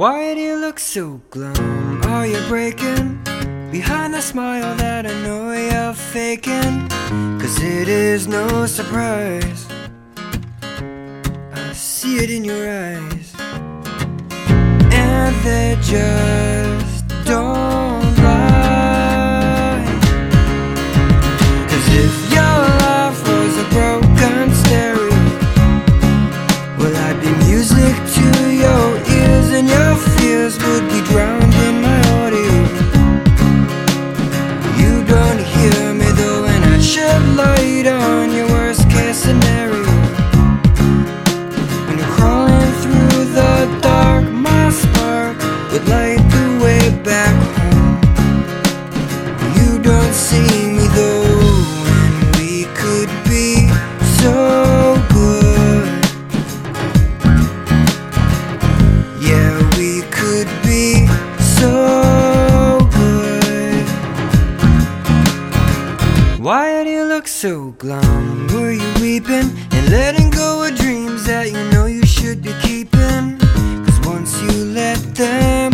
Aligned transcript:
Why 0.00 0.32
do 0.34 0.40
you 0.40 0.56
look 0.56 0.78
so 0.78 1.20
glum? 1.28 2.00
Are 2.04 2.26
you 2.26 2.40
breaking? 2.48 3.22
Behind 3.70 4.14
the 4.14 4.22
smile 4.22 4.74
that 4.76 5.04
I 5.04 5.12
know 5.22 5.52
you're 5.52 5.92
faking 5.92 6.88
Cause 7.38 7.62
it 7.62 7.86
is 7.86 8.26
no 8.26 8.64
surprise 8.64 9.66
I 11.52 11.72
see 11.74 12.16
it 12.16 12.30
in 12.30 12.44
your 12.44 12.66
eyes 12.66 13.34
And 14.90 15.36
they 15.44 15.76
just 15.82 17.06
don't 17.26 17.59
so 67.40 67.70
glum? 67.78 68.48
Were 68.48 68.70
you 68.70 68.92
weeping 69.00 69.50
and 69.72 69.90
letting 69.90 70.28
go 70.28 70.62
of 70.62 70.76
dreams 70.76 71.24
that 71.24 71.46
you 71.50 71.70
know 71.70 71.86
you 71.86 72.04
should 72.04 72.42
be 72.42 72.52
keeping? 72.60 73.38
Cause 73.38 74.00
once 74.04 74.38
you 74.42 74.66
let 74.66 74.98
them 75.14 75.72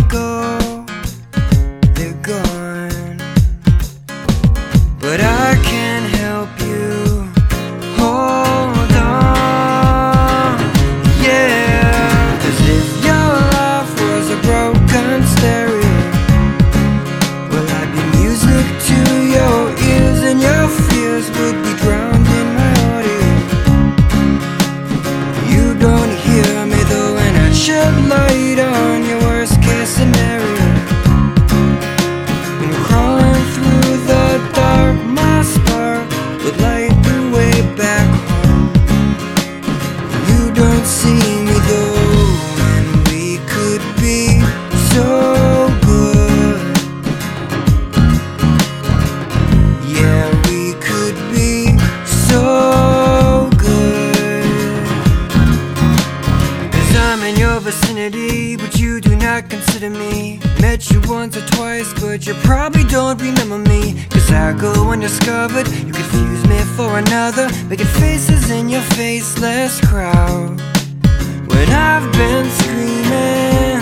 but 58.08 58.78
you 58.78 59.00
do 59.00 59.16
not 59.16 59.50
consider 59.50 59.90
me. 59.90 60.38
Met 60.60 60.90
you 60.92 61.00
once 61.06 61.36
or 61.36 61.44
twice, 61.48 61.92
but 62.00 62.24
you 62.24 62.34
probably 62.34 62.84
don't 62.84 63.20
remember 63.20 63.58
me. 63.58 64.00
Cause 64.10 64.30
I 64.30 64.52
go 64.52 64.90
undiscovered, 64.92 65.66
you 65.68 65.92
confuse 65.92 66.46
me 66.46 66.60
for 66.76 66.98
another. 66.98 67.48
Making 67.68 67.86
faces 67.86 68.48
in 68.50 68.68
your 68.68 68.82
faceless 68.94 69.80
crowd. 69.80 70.60
When 71.48 71.68
I've 71.70 72.12
been 72.12 72.48
screaming 72.50 73.80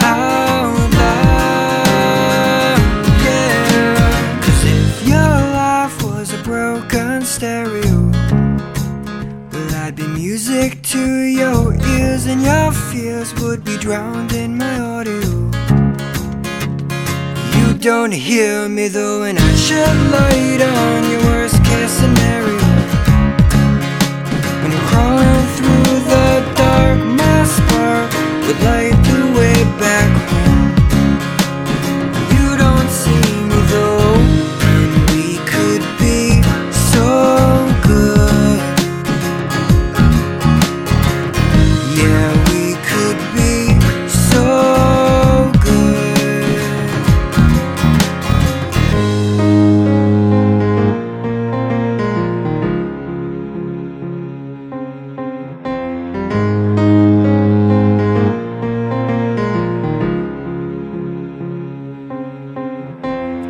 out 0.00 0.74
loud, 0.94 2.78
yeah. 3.22 4.40
Cause 4.42 4.64
if 4.64 5.06
your 5.06 5.38
life 5.54 6.02
was 6.02 6.32
a 6.32 6.38
broken 6.42 7.22
stereo. 7.22 8.10
Well, 9.52 9.74
I'd 9.76 9.94
be 9.94 10.06
music 10.08 10.82
to 10.82 11.22
your 11.22 11.74
ears, 11.74 12.26
and 12.26 12.42
your 12.42 12.61
fears 12.92 13.32
would 13.40 13.64
be 13.64 13.78
drowned 13.78 14.34
in 14.34 14.54
my 14.58 14.78
audio. 14.78 15.24
You 17.56 17.72
don't 17.88 18.12
hear 18.12 18.68
me 18.68 18.88
though, 18.88 19.22
and 19.22 19.38
I'd 19.38 19.58
shed 19.66 19.96
light 20.16 20.60
on 20.60 20.98
your 21.10 21.22
worst 21.30 21.58
case 21.64 21.92
scenario. 22.00 22.58
When 24.60 24.70
you're 24.74 24.88
crawling 24.92 25.42
through 25.56 25.94
the 26.12 26.28
dark, 26.60 26.98
my 27.20 27.38
spark 27.56 28.10
would 28.44 28.60
light 28.68 28.81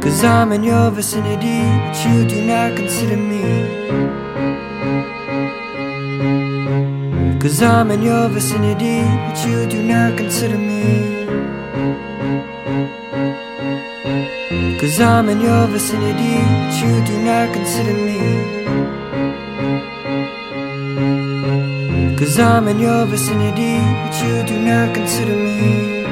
Cause 0.03 0.25
I'm 0.25 0.51
in 0.51 0.65
your 0.65 0.91
vicinity, 0.91 1.63
but 1.87 1.97
you 2.05 2.27
do 2.27 2.45
not 2.45 2.77
consider 2.77 3.17
me. 3.17 3.43
Cause 7.39 7.63
I'm 7.63 7.93
in 7.93 8.03
your 8.03 8.29
vicinity, 8.29 9.03
but 9.03 9.47
you 9.47 9.65
do 9.69 9.81
not 9.81 10.19
consider 10.19 10.59
me. 10.59 10.83
Cause 14.81 15.01
I'm 15.01 15.29
in 15.29 15.41
your 15.41 15.69
vicinity, 15.69 16.35
but 16.63 16.75
you 16.83 17.05
do 17.07 17.23
not 17.23 17.53
consider 17.55 17.95
me. 17.95 18.19
Cause 22.17 22.41
I'm 22.41 22.67
in 22.67 22.81
your 22.81 23.07
vicinity, 23.07 23.79
but 24.03 24.15
you 24.21 24.43
do 24.49 24.59
not 24.61 24.95
consider 24.97 25.37
me. 25.37 26.03